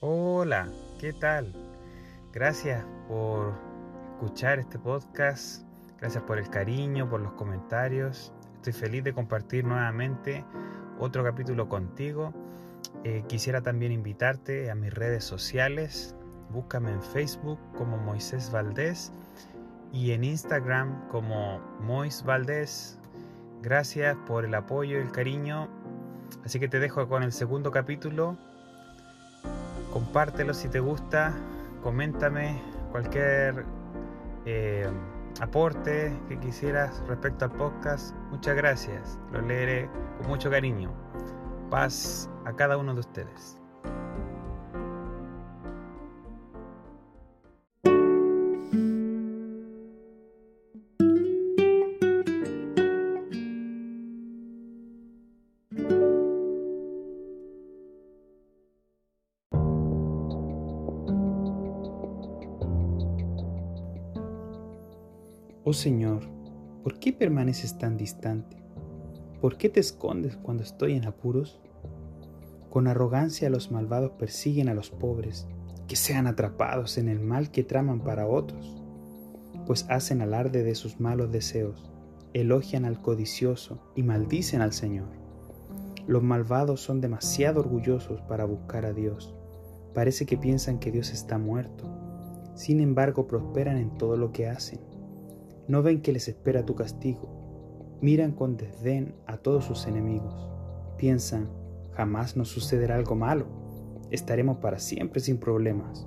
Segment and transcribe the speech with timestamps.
[0.00, 0.68] Hola,
[1.00, 1.52] ¿qué tal?
[2.32, 3.52] Gracias por
[4.12, 5.64] escuchar este podcast,
[5.98, 8.32] gracias por el cariño, por los comentarios.
[8.54, 10.44] Estoy feliz de compartir nuevamente
[11.00, 12.32] otro capítulo contigo.
[13.02, 16.14] Eh, quisiera también invitarte a mis redes sociales.
[16.50, 19.10] Búscame en Facebook como Moisés Valdés
[19.92, 23.00] y en Instagram como Mois Valdés.
[23.62, 25.66] Gracias por el apoyo y el cariño.
[26.44, 28.38] Así que te dejo con el segundo capítulo
[29.92, 31.34] compártelo si te gusta,
[31.82, 33.64] coméntame cualquier
[34.46, 34.88] eh,
[35.40, 38.14] aporte que quisieras respecto al podcast.
[38.30, 40.92] Muchas gracias, lo leeré con mucho cariño.
[41.70, 43.57] Paz a cada uno de ustedes.
[65.70, 66.22] Oh Señor,
[66.82, 68.56] ¿por qué permaneces tan distante?
[69.38, 71.60] ¿Por qué te escondes cuando estoy en apuros?
[72.70, 75.46] Con arrogancia los malvados persiguen a los pobres,
[75.86, 78.82] que sean atrapados en el mal que traman para otros,
[79.66, 81.90] pues hacen alarde de sus malos deseos,
[82.32, 85.10] elogian al codicioso y maldicen al Señor.
[86.06, 89.34] Los malvados son demasiado orgullosos para buscar a Dios.
[89.92, 91.84] Parece que piensan que Dios está muerto.
[92.54, 94.80] Sin embargo, prosperan en todo lo que hacen
[95.68, 97.98] no ven que les espera tu castigo.
[98.00, 100.48] Miran con desdén a todos sus enemigos.
[100.96, 101.50] Piensan,
[101.92, 103.46] jamás nos sucederá algo malo.
[104.10, 106.06] Estaremos para siempre sin problemas.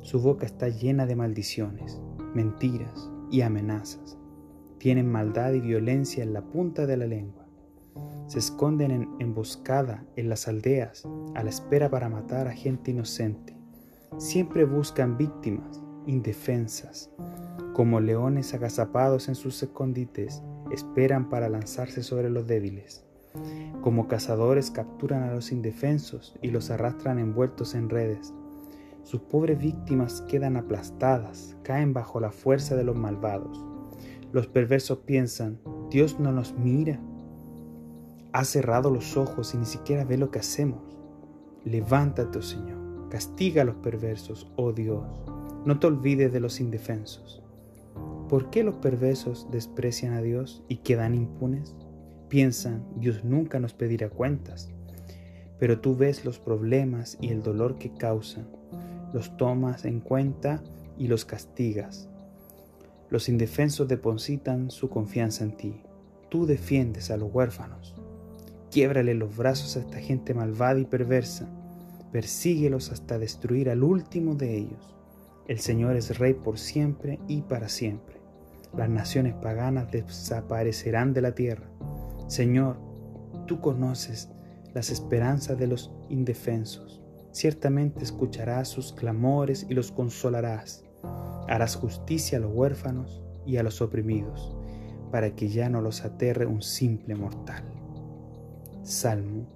[0.00, 2.00] Su boca está llena de maldiciones,
[2.34, 4.18] mentiras y amenazas.
[4.78, 7.46] Tienen maldad y violencia en la punta de la lengua.
[8.26, 13.54] Se esconden en emboscada en las aldeas a la espera para matar a gente inocente.
[14.16, 17.10] Siempre buscan víctimas indefensas
[17.72, 23.04] como leones agazapados en sus escondites, esperan para lanzarse sobre los débiles.
[23.80, 28.32] Como cazadores capturan a los indefensos y los arrastran envueltos en redes.
[29.02, 33.64] Sus pobres víctimas quedan aplastadas, caen bajo la fuerza de los malvados.
[34.32, 35.58] Los perversos piensan,
[35.90, 37.00] Dios no nos mira.
[38.32, 40.80] Ha cerrado los ojos y ni siquiera ve lo que hacemos.
[41.64, 45.04] Levántate, oh Señor, castiga a los perversos, oh Dios.
[45.64, 47.42] No te olvides de los indefensos.
[48.32, 51.76] ¿Por qué los perversos desprecian a Dios y quedan impunes?
[52.30, 54.70] Piensan, Dios nunca nos pedirá cuentas.
[55.58, 58.48] Pero tú ves los problemas y el dolor que causan,
[59.12, 60.62] los tomas en cuenta
[60.96, 62.08] y los castigas.
[63.10, 65.82] Los indefensos depositan su confianza en ti.
[66.30, 67.94] Tú defiendes a los huérfanos.
[68.70, 71.50] Quiebrale los brazos a esta gente malvada y perversa.
[72.12, 74.96] Persíguelos hasta destruir al último de ellos.
[75.48, 78.21] El Señor es Rey por siempre y para siempre
[78.76, 81.66] las naciones paganas desaparecerán de la tierra.
[82.26, 82.78] Señor,
[83.46, 84.30] tú conoces
[84.74, 87.02] las esperanzas de los indefensos.
[87.32, 90.84] Ciertamente escucharás sus clamores y los consolarás.
[91.48, 94.56] Harás justicia a los huérfanos y a los oprimidos,
[95.10, 97.64] para que ya no los aterre un simple mortal.
[98.82, 99.46] Salmo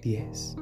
[0.00, 0.56] 10.